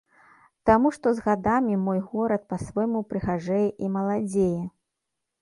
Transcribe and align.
Таму 0.69 0.91
што 0.95 1.11
з 1.19 1.23
гадамі 1.25 1.75
мой 1.81 1.99
горад 2.13 2.41
па-свойму 2.55 2.99
прыгажэе 3.13 3.61
і 3.67 3.85
маладзее. 4.01 4.59